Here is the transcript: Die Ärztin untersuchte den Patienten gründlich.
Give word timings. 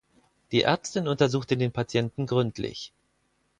Die 0.51 0.63
Ärztin 0.63 1.07
untersuchte 1.07 1.55
den 1.57 1.71
Patienten 1.71 2.25
gründlich. 2.25 2.91